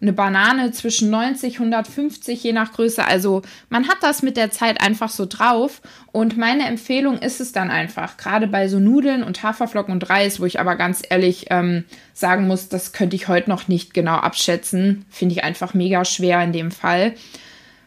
eine 0.00 0.12
Banane 0.12 0.70
zwischen 0.72 1.10
90, 1.10 1.54
150 1.54 2.42
je 2.42 2.52
nach 2.52 2.72
Größe. 2.72 3.04
Also 3.04 3.42
man 3.68 3.86
hat 3.86 3.98
das 4.00 4.22
mit 4.22 4.36
der 4.36 4.50
Zeit 4.50 4.80
einfach 4.80 5.10
so 5.10 5.26
drauf. 5.26 5.82
Und 6.10 6.38
meine 6.38 6.66
Empfehlung 6.66 7.18
ist 7.18 7.40
es 7.40 7.52
dann 7.52 7.70
einfach, 7.70 8.16
gerade 8.16 8.46
bei 8.46 8.68
so 8.68 8.78
Nudeln 8.78 9.22
und 9.22 9.42
Haferflocken 9.42 9.92
und 9.92 10.08
Reis, 10.08 10.40
wo 10.40 10.46
ich 10.46 10.58
aber 10.58 10.76
ganz 10.76 11.02
ehrlich 11.08 11.46
ähm, 11.50 11.84
sagen 12.14 12.46
muss, 12.46 12.68
das 12.68 12.92
könnte 12.92 13.16
ich 13.16 13.28
heute 13.28 13.50
noch 13.50 13.68
nicht 13.68 13.92
genau 13.92 14.16
abschätzen. 14.16 15.04
Finde 15.10 15.34
ich 15.34 15.44
einfach 15.44 15.74
mega 15.74 16.04
schwer 16.06 16.42
in 16.42 16.52
dem 16.52 16.70
Fall. 16.70 17.14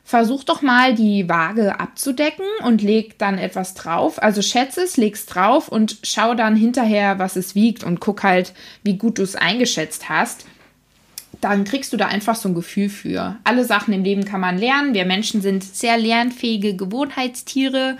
Versuch 0.05 0.43
doch 0.43 0.61
mal 0.61 0.93
die 0.93 1.29
Waage 1.29 1.79
abzudecken 1.79 2.45
und 2.63 2.81
leg 2.81 3.17
dann 3.17 3.39
etwas 3.39 3.73
drauf. 3.73 4.21
Also 4.21 4.41
schätze 4.41 4.81
es, 4.81 4.97
leg's 4.97 5.25
drauf 5.25 5.69
und 5.69 5.97
schau 6.03 6.35
dann 6.35 6.55
hinterher, 6.55 7.17
was 7.17 7.37
es 7.37 7.55
wiegt 7.55 7.83
und 7.83 8.01
guck 8.01 8.21
halt, 8.21 8.53
wie 8.83 8.97
gut 8.97 9.17
du 9.17 9.23
es 9.23 9.35
eingeschätzt 9.35 10.09
hast 10.09 10.45
dann 11.43 11.63
kriegst 11.63 11.93
du 11.93 11.97
da 11.97 12.07
einfach 12.07 12.35
so 12.35 12.49
ein 12.49 12.55
Gefühl 12.55 12.89
für. 12.89 13.37
Alle 13.43 13.65
Sachen 13.65 13.93
im 13.93 14.03
Leben 14.03 14.25
kann 14.25 14.41
man 14.41 14.57
lernen. 14.57 14.93
Wir 14.93 15.05
Menschen 15.05 15.41
sind 15.41 15.63
sehr 15.63 15.97
lernfähige 15.97 16.75
Gewohnheitstiere 16.75 17.97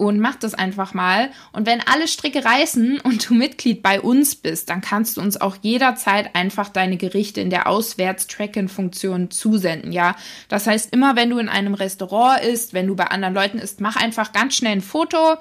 und 0.00 0.18
mach 0.18 0.36
das 0.36 0.54
einfach 0.54 0.94
mal. 0.94 1.30
Und 1.52 1.66
wenn 1.66 1.82
alle 1.86 2.08
Stricke 2.08 2.42
reißen 2.42 3.00
und 3.00 3.28
du 3.28 3.34
Mitglied 3.34 3.82
bei 3.82 4.00
uns 4.00 4.34
bist, 4.34 4.70
dann 4.70 4.80
kannst 4.80 5.18
du 5.18 5.20
uns 5.20 5.38
auch 5.38 5.56
jederzeit 5.60 6.34
einfach 6.34 6.70
deine 6.70 6.96
Gerichte 6.96 7.42
in 7.42 7.50
der 7.50 7.66
Auswärts-Tracken-Funktion 7.66 9.30
zusenden. 9.30 9.92
Ja, 9.92 10.16
das 10.48 10.66
heißt, 10.66 10.94
immer 10.94 11.16
wenn 11.16 11.28
du 11.28 11.38
in 11.38 11.50
einem 11.50 11.74
Restaurant 11.74 12.42
isst, 12.42 12.72
wenn 12.72 12.86
du 12.86 12.96
bei 12.96 13.08
anderen 13.08 13.34
Leuten 13.34 13.58
isst, 13.58 13.82
mach 13.82 13.96
einfach 13.96 14.32
ganz 14.32 14.56
schnell 14.56 14.72
ein 14.72 14.80
Foto 14.80 15.36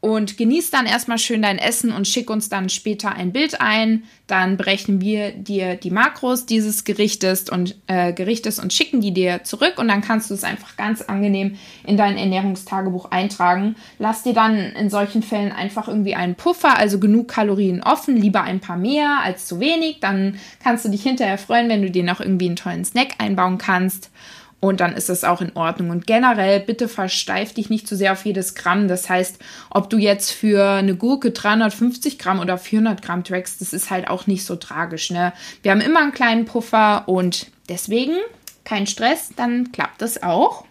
und 0.00 0.38
genieß 0.38 0.70
dann 0.70 0.86
erstmal 0.86 1.18
schön 1.18 1.42
dein 1.42 1.58
Essen 1.58 1.92
und 1.92 2.08
schick 2.08 2.30
uns 2.30 2.48
dann 2.48 2.70
später 2.70 3.12
ein 3.12 3.32
Bild 3.32 3.60
ein. 3.60 4.04
Dann 4.26 4.56
berechnen 4.56 5.02
wir 5.02 5.32
dir 5.32 5.76
die 5.76 5.90
Makros 5.90 6.46
dieses 6.46 6.84
Gerichtes 6.84 7.50
und 7.50 7.76
äh, 7.86 8.14
Gerichtes 8.14 8.58
und 8.58 8.72
schicken 8.72 9.02
die 9.02 9.12
dir 9.12 9.44
zurück 9.44 9.74
und 9.76 9.88
dann 9.88 10.00
kannst 10.00 10.30
du 10.30 10.34
es 10.34 10.44
einfach 10.44 10.76
ganz 10.76 11.02
angenehm 11.02 11.56
in 11.84 11.98
dein 11.98 12.16
Ernährungstagebuch 12.16 13.10
eintragen. 13.10 13.76
Lass 13.98 14.22
dir 14.22 14.32
dann 14.32 14.56
in 14.56 14.88
solchen 14.88 15.22
Fällen 15.22 15.52
einfach 15.52 15.86
irgendwie 15.86 16.14
einen 16.14 16.34
Puffer, 16.34 16.78
also 16.78 16.98
genug 16.98 17.28
Kalorien 17.28 17.82
offen, 17.82 18.16
lieber 18.16 18.42
ein 18.42 18.60
paar 18.60 18.78
mehr 18.78 19.18
als 19.22 19.46
zu 19.46 19.60
wenig. 19.60 19.98
Dann 20.00 20.38
kannst 20.62 20.86
du 20.86 20.88
dich 20.88 21.02
hinterher 21.02 21.38
freuen, 21.38 21.68
wenn 21.68 21.82
du 21.82 21.90
dir 21.90 22.04
noch 22.04 22.20
irgendwie 22.20 22.46
einen 22.46 22.56
tollen 22.56 22.86
Snack 22.86 23.14
einbauen 23.18 23.58
kannst. 23.58 24.10
Und 24.60 24.80
dann 24.80 24.94
ist 24.94 25.08
es 25.08 25.24
auch 25.24 25.40
in 25.40 25.56
Ordnung. 25.56 25.90
Und 25.90 26.06
generell, 26.06 26.60
bitte 26.60 26.86
versteif 26.86 27.54
dich 27.54 27.70
nicht 27.70 27.88
zu 27.88 27.96
sehr 27.96 28.12
auf 28.12 28.24
jedes 28.26 28.54
Gramm. 28.54 28.88
Das 28.88 29.08
heißt, 29.08 29.38
ob 29.70 29.88
du 29.88 29.96
jetzt 29.96 30.30
für 30.30 30.62
eine 30.62 30.94
Gurke 30.94 31.30
350 31.30 32.18
Gramm 32.18 32.40
oder 32.40 32.58
400 32.58 33.00
Gramm 33.00 33.24
trackst, 33.24 33.60
das 33.62 33.72
ist 33.72 33.90
halt 33.90 34.08
auch 34.08 34.26
nicht 34.26 34.44
so 34.44 34.56
tragisch. 34.56 35.10
Ne? 35.10 35.32
Wir 35.62 35.72
haben 35.72 35.80
immer 35.80 36.00
einen 36.00 36.12
kleinen 36.12 36.44
Puffer 36.44 37.08
und 37.08 37.46
deswegen 37.70 38.16
kein 38.64 38.86
Stress, 38.86 39.30
dann 39.34 39.72
klappt 39.72 40.02
das 40.02 40.22
auch. 40.22 40.64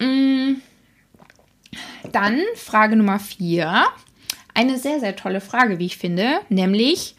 Mm. 0.00 0.54
Dann 2.10 2.40
Frage 2.56 2.96
Nummer 2.96 3.20
4. 3.20 3.84
Eine 4.54 4.78
sehr, 4.78 4.98
sehr 4.98 5.14
tolle 5.14 5.40
Frage, 5.40 5.78
wie 5.78 5.86
ich 5.86 5.98
finde, 5.98 6.40
nämlich 6.48 7.14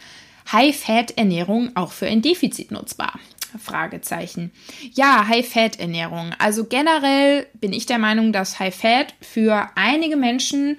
High-Fat-Ernährung 0.52 1.72
auch 1.76 1.92
für 1.92 2.08
ein 2.08 2.22
Defizit 2.22 2.72
nutzbar? 2.72 3.14
Fragezeichen. 3.58 4.52
Ja, 4.94 5.28
High-Fat-Ernährung. 5.28 6.32
Also 6.38 6.66
generell 6.66 7.48
bin 7.54 7.74
ich 7.74 7.86
der 7.86 7.98
Meinung, 7.98 8.34
dass 8.34 8.60
High-Fat 8.60 9.16
für 9.22 9.70
einige 9.76 10.18
Menschen 10.18 10.78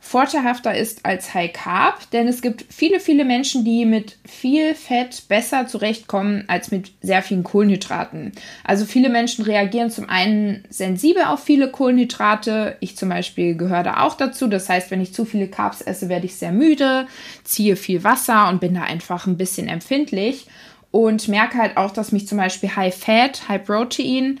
vorteilhafter 0.00 0.74
ist 0.76 1.04
als 1.04 1.34
High 1.34 1.52
Carb, 1.52 2.10
denn 2.12 2.28
es 2.28 2.40
gibt 2.40 2.64
viele, 2.70 3.00
viele 3.00 3.24
Menschen, 3.24 3.64
die 3.64 3.84
mit 3.84 4.16
viel 4.24 4.74
Fett 4.74 5.24
besser 5.28 5.66
zurechtkommen 5.66 6.44
als 6.46 6.70
mit 6.70 6.92
sehr 7.02 7.22
vielen 7.22 7.42
Kohlenhydraten. 7.44 8.32
Also 8.64 8.84
viele 8.84 9.08
Menschen 9.08 9.44
reagieren 9.44 9.90
zum 9.90 10.08
einen 10.08 10.64
sensibel 10.70 11.24
auf 11.24 11.42
viele 11.42 11.70
Kohlenhydrate. 11.70 12.76
Ich 12.80 12.96
zum 12.96 13.08
Beispiel 13.08 13.56
gehöre 13.56 13.82
da 13.82 14.02
auch 14.04 14.14
dazu. 14.14 14.46
Das 14.46 14.68
heißt, 14.68 14.90
wenn 14.90 15.00
ich 15.00 15.12
zu 15.12 15.24
viele 15.24 15.48
Carbs 15.48 15.82
esse, 15.82 16.08
werde 16.08 16.26
ich 16.26 16.36
sehr 16.36 16.52
müde, 16.52 17.06
ziehe 17.44 17.76
viel 17.76 18.04
Wasser 18.04 18.48
und 18.48 18.60
bin 18.60 18.74
da 18.74 18.82
einfach 18.82 19.26
ein 19.26 19.36
bisschen 19.36 19.68
empfindlich 19.68 20.46
und 20.90 21.28
merke 21.28 21.58
halt 21.58 21.76
auch, 21.76 21.90
dass 21.90 22.12
mich 22.12 22.26
zum 22.26 22.38
Beispiel 22.38 22.74
High 22.74 22.94
Fat, 22.94 23.48
High 23.48 23.64
Protein 23.64 24.40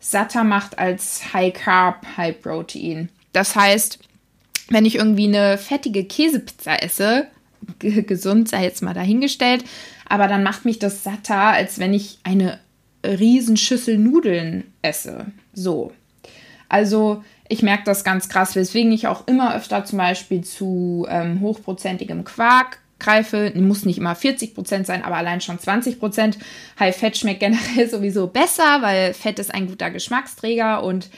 satter 0.00 0.44
macht 0.44 0.78
als 0.78 1.32
High 1.32 1.52
Carb, 1.52 2.06
High 2.16 2.40
Protein. 2.40 3.08
Das 3.32 3.56
heißt, 3.56 3.98
wenn 4.68 4.84
ich 4.84 4.96
irgendwie 4.96 5.26
eine 5.26 5.58
fettige 5.58 6.04
Käsepizza 6.04 6.76
esse, 6.76 7.26
gesund 7.78 8.48
sei 8.48 8.64
jetzt 8.64 8.82
mal 8.82 8.94
dahingestellt, 8.94 9.64
aber 10.08 10.28
dann 10.28 10.42
macht 10.42 10.64
mich 10.64 10.78
das 10.78 11.02
satter, 11.02 11.38
als 11.38 11.78
wenn 11.78 11.92
ich 11.92 12.18
eine 12.22 12.60
Riesenschüssel 13.04 13.98
Nudeln 13.98 14.72
esse. 14.82 15.26
So. 15.52 15.92
Also 16.68 17.22
ich 17.48 17.62
merke 17.62 17.84
das 17.84 18.04
ganz 18.04 18.28
krass, 18.28 18.54
weswegen 18.56 18.92
ich 18.92 19.06
auch 19.06 19.26
immer 19.26 19.54
öfter 19.54 19.84
zum 19.84 19.98
Beispiel 19.98 20.44
zu 20.44 21.06
ähm, 21.08 21.40
hochprozentigem 21.40 22.24
Quark 22.24 22.78
greife. 22.98 23.52
Muss 23.54 23.84
nicht 23.84 23.98
immer 23.98 24.14
40 24.14 24.54
Prozent 24.54 24.86
sein, 24.86 25.04
aber 25.04 25.16
allein 25.16 25.40
schon 25.40 25.58
20 25.58 25.98
Prozent. 25.98 26.38
High 26.78 26.96
Fett 26.96 27.16
schmeckt 27.16 27.40
generell 27.40 27.88
sowieso 27.88 28.26
besser, 28.26 28.82
weil 28.82 29.14
Fett 29.14 29.38
ist 29.38 29.54
ein 29.54 29.66
guter 29.66 29.90
Geschmacksträger 29.90 30.82
und 30.82 31.10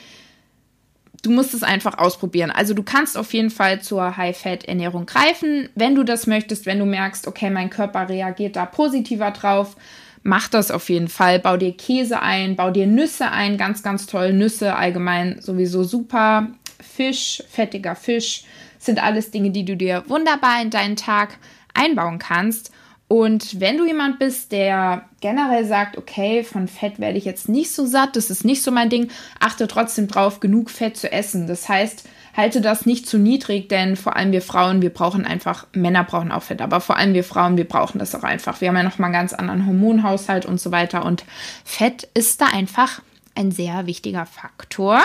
du 1.23 1.31
musst 1.31 1.53
es 1.53 1.63
einfach 1.63 1.97
ausprobieren. 1.97 2.51
Also 2.51 2.73
du 2.73 2.83
kannst 2.83 3.17
auf 3.17 3.33
jeden 3.33 3.49
Fall 3.49 3.81
zur 3.81 4.17
High-Fat-Ernährung 4.17 5.05
greifen, 5.05 5.69
wenn 5.75 5.95
du 5.95 6.03
das 6.03 6.27
möchtest, 6.27 6.65
wenn 6.65 6.79
du 6.79 6.85
merkst, 6.85 7.27
okay, 7.27 7.49
mein 7.49 7.69
Körper 7.69 8.09
reagiert 8.09 8.55
da 8.55 8.65
positiver 8.65 9.31
drauf. 9.31 9.75
Mach 10.23 10.47
das 10.47 10.69
auf 10.69 10.89
jeden 10.89 11.07
Fall. 11.07 11.39
Bau 11.39 11.57
dir 11.57 11.75
Käse 11.75 12.21
ein, 12.21 12.55
bau 12.55 12.69
dir 12.69 12.85
Nüsse 12.85 13.31
ein, 13.31 13.57
ganz, 13.57 13.81
ganz 13.81 14.05
toll. 14.05 14.33
Nüsse 14.33 14.75
allgemein 14.75 15.41
sowieso 15.41 15.83
super. 15.83 16.47
Fisch, 16.79 17.43
fettiger 17.49 17.95
Fisch 17.95 18.43
sind 18.77 19.01
alles 19.01 19.31
Dinge, 19.31 19.51
die 19.51 19.65
du 19.65 19.77
dir 19.77 20.03
wunderbar 20.07 20.61
in 20.61 20.69
deinen 20.69 20.95
Tag 20.95 21.37
einbauen 21.73 22.19
kannst. 22.19 22.71
Und 23.07 23.59
wenn 23.59 23.77
du 23.77 23.85
jemand 23.85 24.19
bist, 24.19 24.53
der 24.53 25.03
generell 25.19 25.65
sagt, 25.65 25.97
okay, 25.97 26.43
von 26.43 26.69
Fett 26.69 26.97
werde 26.97 27.17
ich 27.17 27.25
jetzt 27.25 27.49
nicht 27.49 27.73
so 27.73 27.85
satt, 27.85 28.15
das 28.15 28.29
ist 28.29 28.45
nicht 28.45 28.63
so 28.63 28.71
mein 28.71 28.89
Ding, 28.89 29.09
achte 29.39 29.67
trotzdem 29.67 30.07
drauf, 30.07 30.39
genug 30.39 30.69
Fett 30.69 30.95
zu 30.95 31.11
essen. 31.11 31.45
Das 31.45 31.67
heißt, 31.67 32.07
halte 32.35 32.61
das 32.61 32.85
nicht 32.85 33.07
zu 33.07 33.17
niedrig, 33.17 33.67
denn 33.67 33.97
vor 33.97 34.15
allem 34.15 34.31
wir 34.31 34.41
Frauen, 34.41 34.81
wir 34.81 34.91
brauchen 34.91 35.25
einfach, 35.25 35.67
Männer 35.73 36.05
brauchen 36.05 36.31
auch 36.31 36.43
Fett, 36.43 36.61
aber 36.61 36.79
vor 36.79 36.95
allem 36.97 37.13
wir 37.13 37.25
Frauen, 37.25 37.57
wir 37.57 37.67
brauchen 37.67 37.99
das 37.99 38.15
auch 38.15 38.23
einfach. 38.23 38.61
Wir 38.61 38.69
haben 38.69 38.77
ja 38.77 38.83
nochmal 38.83 39.07
einen 39.07 39.13
ganz 39.19 39.33
anderen 39.33 39.65
Hormonhaushalt 39.65 40.45
und 40.45 40.61
so 40.61 40.71
weiter 40.71 41.05
und 41.05 41.25
Fett 41.65 42.07
ist 42.13 42.39
da 42.39 42.45
einfach 42.45 43.01
ein 43.35 43.51
sehr 43.51 43.87
wichtiger 43.87 44.25
Faktor. 44.25 45.01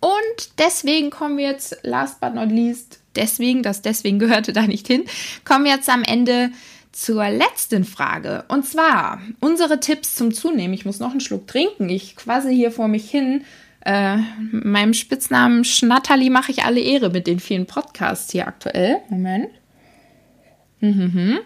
Und 0.00 0.58
deswegen 0.58 1.10
kommen 1.10 1.36
wir 1.36 1.50
jetzt, 1.50 1.78
last 1.82 2.20
but 2.20 2.34
not 2.34 2.50
least, 2.50 3.00
deswegen, 3.16 3.62
das 3.62 3.82
deswegen 3.82 4.18
gehörte 4.18 4.52
da 4.52 4.66
nicht 4.66 4.86
hin, 4.86 5.04
kommen 5.44 5.64
wir 5.64 5.72
jetzt 5.72 5.88
am 5.88 6.02
Ende 6.02 6.50
zur 6.92 7.28
letzten 7.28 7.84
Frage. 7.84 8.44
Und 8.48 8.66
zwar 8.66 9.20
unsere 9.40 9.80
Tipps 9.80 10.16
zum 10.16 10.32
Zunehmen. 10.32 10.74
Ich 10.74 10.84
muss 10.84 10.98
noch 10.98 11.12
einen 11.12 11.20
Schluck 11.20 11.46
trinken. 11.46 11.88
Ich 11.88 12.16
quasse 12.16 12.50
hier 12.50 12.72
vor 12.72 12.88
mich 12.88 13.10
hin. 13.10 13.44
Äh, 13.84 14.18
meinem 14.50 14.92
Spitznamen 14.92 15.64
Schnatterli 15.64 16.30
mache 16.30 16.52
ich 16.52 16.64
alle 16.64 16.80
Ehre 16.80 17.10
mit 17.10 17.26
den 17.26 17.40
vielen 17.40 17.66
Podcasts 17.66 18.30
hier 18.32 18.46
aktuell. 18.46 18.98
Moment. 19.08 19.50
Mhm. 20.80 21.38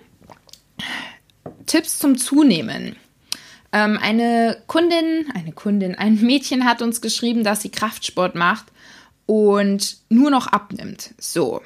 Tipps 1.67 1.99
zum 1.99 2.17
Zunehmen. 2.17 2.97
Ähm, 3.75 3.99
eine 4.01 4.57
Kundin, 4.69 5.27
eine 5.35 5.51
Kundin, 5.51 5.97
ein 5.97 6.15
Mädchen 6.23 6.65
hat 6.65 6.81
uns 6.81 7.01
geschrieben, 7.01 7.43
dass 7.43 7.61
sie 7.61 7.71
Kraftsport 7.71 8.37
macht 8.37 8.67
und 9.27 9.97
nur 10.09 10.31
noch 10.31 10.47
abnimmt. 10.47 11.13
So. 11.19 11.61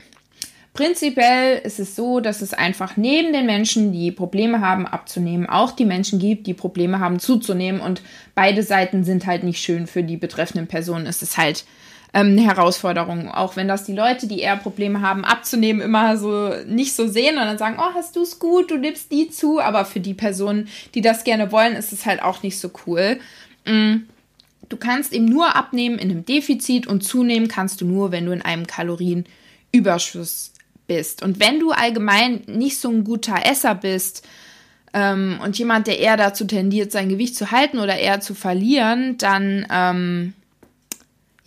Prinzipiell 0.73 1.59
ist 1.59 1.81
es 1.81 1.97
so, 1.97 2.21
dass 2.21 2.41
es 2.41 2.55
einfach 2.55 2.97
neben 2.97 3.33
den 3.35 3.45
Menschen, 3.45 3.93
die 3.93 4.11
Probleme 4.11 4.61
haben 4.61 4.87
abzunehmen, 4.87 5.47
auch 5.49 5.73
die 5.73 5.85
Menschen 5.85 6.19
gibt, 6.19 6.47
die 6.47 6.55
Probleme 6.55 6.99
haben 6.99 7.19
zuzunehmen. 7.19 7.81
Und 7.81 8.01
beide 8.35 8.63
Seiten 8.63 9.05
sind 9.05 9.27
halt 9.27 9.43
nicht 9.43 9.61
schön 9.61 9.87
für 9.87 10.03
die 10.03 10.17
betreffenden 10.17 10.67
Personen. 10.67 11.05
Es 11.05 11.21
ist 11.21 11.37
halt 11.37 11.67
ähm, 12.15 12.29
eine 12.29 12.43
Herausforderung. 12.43 13.31
Auch 13.31 13.57
wenn 13.57 13.69
das 13.69 13.85
die 13.85 13.95
Leute, 13.95 14.27
die 14.27 14.41
eher 14.41 14.57
Probleme 14.57 15.01
haben 15.01 15.25
abzunehmen, 15.25 15.83
immer 15.83 16.17
so 16.17 16.53
nicht 16.67 16.95
so 16.95 17.07
sehen 17.07 17.37
und 17.37 17.45
dann 17.45 17.59
sagen, 17.59 17.77
oh, 17.79 17.95
hast 17.95 18.17
du 18.17 18.23
es 18.23 18.39
gut, 18.39 18.71
du 18.71 18.79
nimmst 18.79 19.13
die 19.13 19.29
zu. 19.31 19.61
Aber 19.61 19.85
für 19.85 20.01
die 20.01 20.15
Personen, 20.15 20.69
die 20.95 21.01
das 21.01 21.25
gerne 21.25 21.53
wollen, 21.53 21.77
ist 21.77 21.93
es 21.93 22.07
halt 22.07 22.23
auch 22.23 22.43
nicht 22.43 22.59
so 22.59 22.71
cool. 22.87 23.19
Mhm. 23.67 24.07
Du 24.69 24.77
kannst 24.77 25.13
eben 25.13 25.25
nur 25.25 25.57
abnehmen 25.57 25.99
in 25.99 26.11
einem 26.11 26.25
Defizit 26.27 26.87
und 26.87 27.03
zunehmen 27.03 27.49
kannst 27.49 27.81
du 27.81 27.87
nur, 27.87 28.13
wenn 28.13 28.27
du 28.27 28.33
in 28.33 28.43
einem 28.43 28.67
Kalorienüberschuss 28.67 30.53
bist. 30.87 31.23
Und 31.23 31.41
wenn 31.41 31.59
du 31.61 31.71
allgemein 31.71 32.43
nicht 32.47 32.79
so 32.79 32.91
ein 32.91 33.05
guter 33.05 33.47
Esser 33.47 33.75
bist 33.75 34.27
ähm, 34.93 35.39
und 35.43 35.59
jemand, 35.59 35.87
der 35.87 35.99
eher 35.99 36.17
dazu 36.17 36.45
tendiert, 36.45 36.93
sein 36.93 37.09
Gewicht 37.09 37.35
zu 37.37 37.51
halten 37.51 37.79
oder 37.79 37.97
eher 37.97 38.21
zu 38.21 38.35
verlieren, 38.35 39.17
dann 39.19 39.67
ähm, 39.71 40.35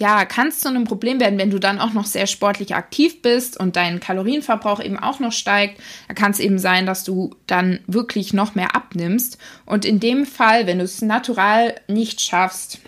ja, 0.02 0.26
kann 0.26 0.48
es 0.48 0.62
zu 0.62 0.68
einem 0.68 0.86
Problem 0.86 1.20
werden, 1.20 1.38
wenn 1.38 1.52
du 1.52 1.60
dann 1.60 1.80
auch 1.80 1.94
noch 1.94 2.08
sehr 2.08 2.26
sportlich 2.26 2.74
aktiv 2.74 3.22
bist 3.22 3.56
und 3.56 3.76
dein 3.76 4.00
Kalorienverbrauch 4.00 4.84
eben 4.84 4.98
auch 4.98 5.20
noch 5.20 5.32
steigt. 5.32 5.80
Da 6.08 6.16
kann 6.16 6.32
es 6.32 6.40
eben 6.40 6.58
sein, 6.58 6.88
dass 6.88 7.04
du 7.04 7.36
dann 7.46 7.82
wirklich 7.86 8.34
noch 8.34 8.56
mehr 8.56 8.76
abnimmst. 8.76 9.38
Und 9.64 9.86
in 9.86 10.00
dem 10.00 10.26
Fall, 10.26 10.66
wenn 10.66 10.80
du 10.80 10.86
es 10.86 11.04
natural 11.04 11.76
nicht 11.88 12.20
schaffst, 12.20 12.80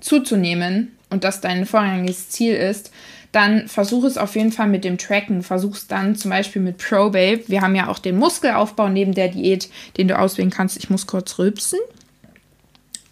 zuzunehmen 0.00 0.96
und 1.10 1.24
das 1.24 1.40
dein 1.40 1.66
vorrangiges 1.66 2.28
Ziel 2.28 2.54
ist, 2.54 2.92
dann 3.32 3.66
versuch 3.66 4.04
es 4.04 4.16
auf 4.16 4.36
jeden 4.36 4.52
Fall 4.52 4.68
mit 4.68 4.84
dem 4.84 4.98
Tracken. 4.98 5.42
Versuch 5.42 5.74
es 5.74 5.88
dann 5.88 6.14
zum 6.14 6.30
Beispiel 6.30 6.62
mit 6.62 6.78
ProBabe. 6.78 7.48
Wir 7.48 7.62
haben 7.62 7.74
ja 7.74 7.88
auch 7.88 7.98
den 7.98 8.16
Muskelaufbau 8.16 8.88
neben 8.88 9.12
der 9.12 9.26
Diät, 9.26 9.68
den 9.96 10.06
du 10.06 10.16
auswählen 10.16 10.50
kannst. 10.50 10.76
Ich 10.76 10.88
muss 10.88 11.08
kurz 11.08 11.36
rülpsen. 11.40 11.80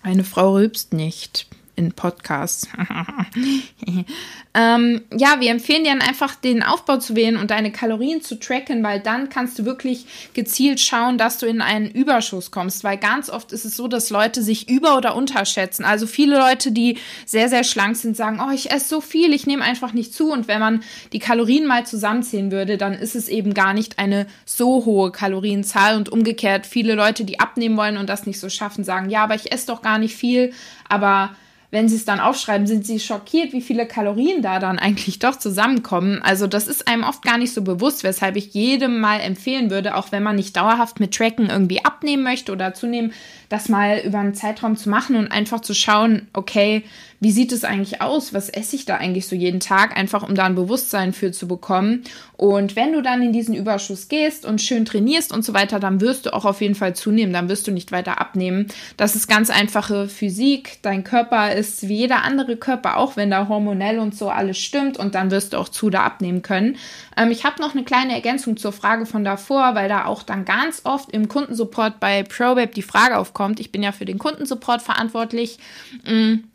Eine 0.00 0.22
Frau 0.22 0.52
rülpst 0.52 0.92
nicht 0.92 1.48
in 1.80 1.92
Podcasts. 1.92 2.68
ähm, 4.54 5.00
ja, 5.16 5.40
wir 5.40 5.50
empfehlen 5.50 5.84
dir 5.84 5.92
dann 5.92 6.02
einfach 6.02 6.34
den 6.34 6.62
Aufbau 6.62 6.98
zu 6.98 7.16
wählen 7.16 7.38
und 7.38 7.50
deine 7.50 7.72
Kalorien 7.72 8.20
zu 8.20 8.38
tracken, 8.38 8.82
weil 8.82 9.00
dann 9.00 9.30
kannst 9.30 9.58
du 9.58 9.64
wirklich 9.64 10.04
gezielt 10.34 10.78
schauen, 10.78 11.16
dass 11.16 11.38
du 11.38 11.46
in 11.46 11.62
einen 11.62 11.90
Überschuss 11.90 12.50
kommst, 12.50 12.84
weil 12.84 12.98
ganz 12.98 13.30
oft 13.30 13.52
ist 13.52 13.64
es 13.64 13.76
so, 13.76 13.88
dass 13.88 14.10
Leute 14.10 14.42
sich 14.42 14.68
über- 14.68 14.98
oder 14.98 15.16
unterschätzen. 15.16 15.84
Also 15.84 16.06
viele 16.06 16.38
Leute, 16.38 16.70
die 16.70 16.98
sehr, 17.24 17.48
sehr 17.48 17.64
schlank 17.64 17.96
sind, 17.96 18.14
sagen, 18.14 18.42
oh, 18.46 18.52
ich 18.52 18.70
esse 18.70 18.88
so 18.88 19.00
viel, 19.00 19.32
ich 19.32 19.46
nehme 19.46 19.64
einfach 19.64 19.94
nicht 19.94 20.12
zu. 20.12 20.30
Und 20.30 20.46
wenn 20.46 20.60
man 20.60 20.82
die 21.14 21.18
Kalorien 21.18 21.66
mal 21.66 21.86
zusammenzählen 21.86 22.52
würde, 22.52 22.76
dann 22.76 22.92
ist 22.92 23.16
es 23.16 23.28
eben 23.28 23.54
gar 23.54 23.72
nicht 23.72 23.98
eine 23.98 24.26
so 24.44 24.84
hohe 24.84 25.12
Kalorienzahl 25.12 25.96
und 25.96 26.10
umgekehrt 26.10 26.66
viele 26.66 26.94
Leute, 26.94 27.24
die 27.24 27.40
abnehmen 27.40 27.78
wollen 27.78 27.96
und 27.96 28.10
das 28.10 28.26
nicht 28.26 28.38
so 28.38 28.50
schaffen, 28.50 28.84
sagen, 28.84 29.08
ja, 29.08 29.24
aber 29.24 29.34
ich 29.34 29.50
esse 29.50 29.68
doch 29.68 29.80
gar 29.80 29.98
nicht 29.98 30.14
viel, 30.14 30.52
aber 30.86 31.30
wenn 31.70 31.88
sie 31.88 31.96
es 31.96 32.04
dann 32.04 32.20
aufschreiben, 32.20 32.66
sind 32.66 32.84
sie 32.84 32.98
schockiert, 32.98 33.52
wie 33.52 33.60
viele 33.60 33.86
Kalorien 33.86 34.42
da 34.42 34.58
dann 34.58 34.78
eigentlich 34.78 35.20
doch 35.20 35.36
zusammenkommen. 35.36 36.20
Also 36.22 36.46
das 36.46 36.66
ist 36.66 36.88
einem 36.88 37.04
oft 37.04 37.22
gar 37.22 37.38
nicht 37.38 37.52
so 37.52 37.62
bewusst, 37.62 38.02
weshalb 38.02 38.36
ich 38.36 38.54
jedem 38.54 39.00
mal 39.00 39.20
empfehlen 39.20 39.70
würde, 39.70 39.94
auch 39.96 40.10
wenn 40.10 40.22
man 40.22 40.36
nicht 40.36 40.56
dauerhaft 40.56 40.98
mit 40.98 41.14
Tracken 41.14 41.48
irgendwie 41.48 41.84
abnehmen 41.84 42.24
möchte 42.24 42.50
oder 42.50 42.74
zunehmen, 42.74 43.12
das 43.48 43.68
mal 43.68 44.00
über 44.04 44.18
einen 44.18 44.34
Zeitraum 44.34 44.76
zu 44.76 44.90
machen 44.90 45.16
und 45.16 45.30
einfach 45.30 45.60
zu 45.60 45.74
schauen, 45.74 46.28
okay, 46.32 46.82
wie 47.20 47.30
sieht 47.30 47.52
es 47.52 47.64
eigentlich 47.64 48.00
aus? 48.00 48.32
Was 48.32 48.48
esse 48.48 48.76
ich 48.76 48.86
da 48.86 48.96
eigentlich 48.96 49.28
so 49.28 49.36
jeden 49.36 49.60
Tag? 49.60 49.96
Einfach 49.96 50.26
um 50.26 50.34
da 50.34 50.44
ein 50.44 50.54
Bewusstsein 50.54 51.12
für 51.12 51.32
zu 51.32 51.46
bekommen. 51.46 52.02
Und 52.38 52.76
wenn 52.76 52.94
du 52.94 53.02
dann 53.02 53.20
in 53.20 53.34
diesen 53.34 53.54
Überschuss 53.54 54.08
gehst 54.08 54.46
und 54.46 54.62
schön 54.62 54.86
trainierst 54.86 55.30
und 55.30 55.44
so 55.44 55.52
weiter, 55.52 55.78
dann 55.78 56.00
wirst 56.00 56.24
du 56.24 56.32
auch 56.32 56.46
auf 56.46 56.62
jeden 56.62 56.74
Fall 56.74 56.96
zunehmen. 56.96 57.34
Dann 57.34 57.50
wirst 57.50 57.66
du 57.66 57.72
nicht 57.72 57.92
weiter 57.92 58.18
abnehmen. 58.20 58.68
Das 58.96 59.14
ist 59.14 59.28
ganz 59.28 59.50
einfache 59.50 60.08
Physik. 60.08 60.78
Dein 60.80 61.04
Körper 61.04 61.52
ist 61.52 61.86
wie 61.86 61.98
jeder 61.98 62.22
andere 62.24 62.56
Körper, 62.56 62.96
auch 62.96 63.16
wenn 63.16 63.30
da 63.30 63.48
hormonell 63.48 63.98
und 63.98 64.16
so 64.16 64.30
alles 64.30 64.56
stimmt. 64.56 64.96
Und 64.96 65.14
dann 65.14 65.30
wirst 65.30 65.52
du 65.52 65.58
auch 65.58 65.68
zu 65.68 65.90
da 65.90 66.04
abnehmen 66.04 66.40
können. 66.40 66.76
Ähm, 67.18 67.30
ich 67.30 67.44
habe 67.44 67.60
noch 67.60 67.74
eine 67.74 67.84
kleine 67.84 68.14
Ergänzung 68.14 68.56
zur 68.56 68.72
Frage 68.72 69.04
von 69.04 69.24
davor, 69.24 69.74
weil 69.74 69.90
da 69.90 70.06
auch 70.06 70.22
dann 70.22 70.46
ganz 70.46 70.80
oft 70.84 71.12
im 71.12 71.28
Kundensupport 71.28 72.00
bei 72.00 72.22
ProWeb 72.22 72.72
die 72.72 72.80
Frage 72.80 73.18
aufkommt. 73.18 73.60
Ich 73.60 73.70
bin 73.70 73.82
ja 73.82 73.92
für 73.92 74.06
den 74.06 74.18
Kundensupport 74.18 74.80
verantwortlich, 74.80 75.58
mm, 76.06 76.49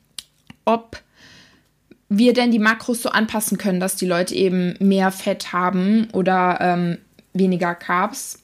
ob 0.66 1.02
wir 2.10 2.34
denn 2.34 2.52
die 2.52 2.60
Makros 2.60 3.02
so 3.02 3.10
anpassen 3.10 3.58
können, 3.58 3.80
dass 3.80 3.96
die 3.96 4.06
Leute 4.06 4.36
eben 4.36 4.76
mehr 4.80 5.12
Fett 5.12 5.54
haben 5.54 6.08
oder 6.14 6.60
ähm, 6.62 6.98
weniger 7.34 7.76
Carbs. 7.76 8.44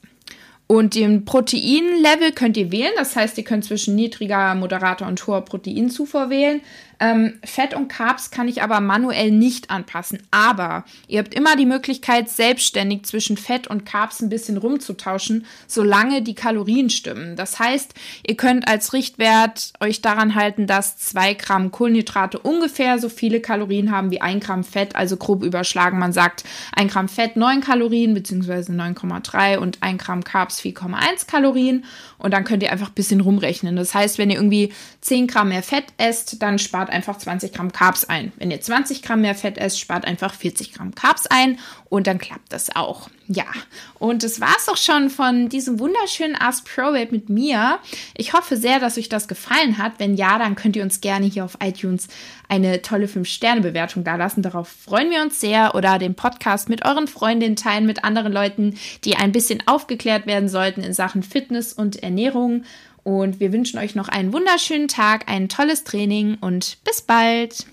Und 0.66 0.94
den 0.94 1.24
Proteinlevel 1.26 2.32
könnt 2.32 2.56
ihr 2.56 2.72
wählen. 2.72 2.92
Das 2.96 3.14
heißt, 3.14 3.36
ihr 3.36 3.44
könnt 3.44 3.64
zwischen 3.64 3.94
niedriger, 3.94 4.54
moderater 4.54 5.06
und 5.06 5.24
hoher 5.26 5.44
Proteinzufuhr 5.44 6.30
wählen. 6.30 6.62
Ähm, 7.02 7.40
Fett 7.44 7.74
und 7.74 7.88
Carbs 7.88 8.30
kann 8.30 8.46
ich 8.46 8.62
aber 8.62 8.80
manuell 8.80 9.32
nicht 9.32 9.70
anpassen. 9.70 10.22
Aber 10.30 10.84
ihr 11.08 11.18
habt 11.18 11.34
immer 11.34 11.56
die 11.56 11.66
Möglichkeit, 11.66 12.28
selbstständig 12.28 13.02
zwischen 13.02 13.36
Fett 13.36 13.66
und 13.66 13.84
Carbs 13.84 14.22
ein 14.22 14.28
bisschen 14.28 14.56
rumzutauschen, 14.56 15.44
solange 15.66 16.22
die 16.22 16.36
Kalorien 16.36 16.90
stimmen. 16.90 17.34
Das 17.34 17.58
heißt, 17.58 17.94
ihr 18.24 18.36
könnt 18.36 18.68
als 18.68 18.92
Richtwert 18.92 19.72
euch 19.80 20.00
daran 20.00 20.36
halten, 20.36 20.68
dass 20.68 20.96
2 20.96 21.34
Gramm 21.34 21.72
Kohlenhydrate 21.72 22.38
ungefähr 22.38 23.00
so 23.00 23.08
viele 23.08 23.40
Kalorien 23.40 23.90
haben 23.90 24.12
wie 24.12 24.20
1 24.20 24.44
Gramm 24.44 24.62
Fett, 24.62 24.94
also 24.94 25.16
grob 25.16 25.42
überschlagen. 25.42 25.98
Man 25.98 26.12
sagt 26.12 26.44
1 26.76 26.92
Gramm 26.92 27.08
Fett 27.08 27.34
9 27.34 27.62
Kalorien 27.62 28.14
beziehungsweise 28.14 28.70
9,3 28.70 29.58
und 29.58 29.78
1 29.82 30.00
Gramm 30.00 30.22
Carbs 30.22 30.60
4,1 30.60 31.26
Kalorien. 31.26 31.84
Und 32.18 32.32
dann 32.32 32.44
könnt 32.44 32.62
ihr 32.62 32.70
einfach 32.70 32.90
ein 32.90 32.94
bisschen 32.94 33.20
rumrechnen. 33.20 33.74
Das 33.74 33.92
heißt, 33.92 34.18
wenn 34.18 34.30
ihr 34.30 34.36
irgendwie 34.36 34.72
10 35.00 35.26
Gramm 35.26 35.48
mehr 35.48 35.64
Fett 35.64 35.86
esst, 35.96 36.40
dann 36.40 36.60
spart 36.60 36.91
einfach 36.92 37.18
20 37.18 37.52
Gramm 37.52 37.72
Carbs 37.72 38.04
ein. 38.04 38.32
Wenn 38.36 38.50
ihr 38.50 38.60
20 38.60 39.02
Gramm 39.02 39.22
mehr 39.22 39.34
Fett 39.34 39.58
esst, 39.58 39.80
spart 39.80 40.04
einfach 40.04 40.34
40 40.34 40.72
Gramm 40.72 40.94
Carbs 40.94 41.26
ein 41.26 41.58
und 41.88 42.06
dann 42.06 42.18
klappt 42.18 42.52
das 42.52 42.74
auch. 42.74 43.08
Ja, 43.28 43.46
und 43.98 44.24
das 44.24 44.40
war's 44.40 44.66
doch 44.66 44.76
schon 44.76 45.08
von 45.08 45.48
diesem 45.48 45.78
wunderschönen 45.78 46.36
Ask 46.36 46.64
Pro 46.64 46.92
Web 46.92 47.12
mit 47.12 47.28
mir. 47.28 47.78
Ich 48.16 48.32
hoffe 48.32 48.56
sehr, 48.56 48.80
dass 48.80 48.98
euch 48.98 49.08
das 49.08 49.28
gefallen 49.28 49.78
hat. 49.78 49.94
Wenn 49.98 50.16
ja, 50.16 50.38
dann 50.38 50.54
könnt 50.54 50.76
ihr 50.76 50.82
uns 50.82 51.00
gerne 51.00 51.26
hier 51.26 51.44
auf 51.44 51.58
iTunes 51.62 52.08
eine 52.48 52.82
tolle 52.82 53.06
5-Sterne-Bewertung 53.06 54.04
dalassen. 54.04 54.42
Darauf 54.42 54.68
freuen 54.68 55.10
wir 55.10 55.22
uns 55.22 55.40
sehr. 55.40 55.74
Oder 55.74 55.98
den 55.98 56.14
Podcast 56.14 56.68
mit 56.68 56.84
euren 56.84 57.08
Freundinnen 57.08 57.56
teilen, 57.56 57.86
mit 57.86 58.04
anderen 58.04 58.32
Leuten, 58.32 58.76
die 59.04 59.16
ein 59.16 59.32
bisschen 59.32 59.62
aufgeklärt 59.66 60.26
werden 60.26 60.48
sollten 60.48 60.82
in 60.82 60.92
Sachen 60.92 61.22
Fitness 61.22 61.72
und 61.72 62.02
Ernährung. 62.02 62.64
Und 63.04 63.40
wir 63.40 63.52
wünschen 63.52 63.78
euch 63.78 63.94
noch 63.94 64.08
einen 64.08 64.32
wunderschönen 64.32 64.88
Tag, 64.88 65.28
ein 65.28 65.48
tolles 65.48 65.84
Training 65.84 66.36
und 66.40 66.78
bis 66.84 67.02
bald. 67.02 67.66